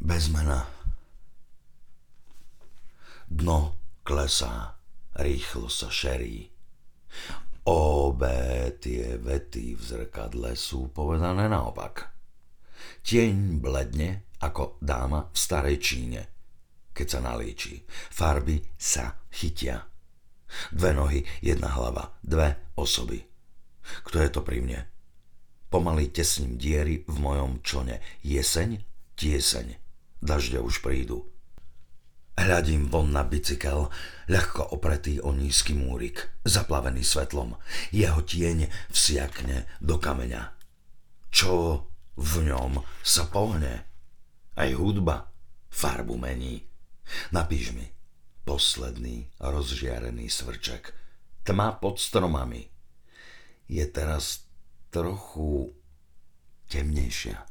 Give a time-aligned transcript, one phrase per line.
[0.00, 0.64] Bez mena.
[3.28, 4.80] Dno klesá,
[5.12, 6.48] rýchlo sa šerí.
[7.68, 12.16] Obe tie vety v zrkadle sú povedané naopak.
[13.04, 16.20] Tieň bledne ako dáma v starej Číne,
[16.96, 17.84] keď sa nalíči.
[18.08, 19.84] Farby sa chytia.
[20.72, 23.20] Dve nohy, jedna hlava, dve osoby.
[24.08, 24.80] Kto je to pri mne?
[25.68, 28.00] Pomaly tesním diery v mojom člne.
[28.24, 28.80] Jeseň,
[29.20, 29.89] tieseň.
[30.20, 31.28] Dažde už prídu.
[32.40, 33.92] Hľadím von na bicykel,
[34.28, 37.56] ľahko opretý o nízky múrik, zaplavený svetlom.
[37.92, 40.56] Jeho tieň vsiakne do kameňa.
[41.28, 41.84] Čo
[42.16, 43.84] v ňom sa pohne?
[44.56, 45.28] Aj hudba
[45.68, 46.64] farbu mení.
[47.32, 47.84] Napíš mi
[48.44, 50.96] posledný rozžiarený svrček.
[51.44, 52.68] Tma pod stromami
[53.68, 54.48] je teraz
[54.88, 55.76] trochu
[56.72, 57.49] temnejšia.